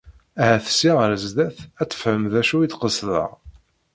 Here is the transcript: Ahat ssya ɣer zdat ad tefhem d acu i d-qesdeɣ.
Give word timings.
Ahat 0.41 0.65
ssya 0.71 0.91
ɣer 0.93 1.11
zdat 1.23 1.57
ad 1.81 1.87
tefhem 1.91 2.23
d 2.31 2.33
acu 2.41 2.57
i 2.61 2.67
d-qesdeɣ. 2.71 3.29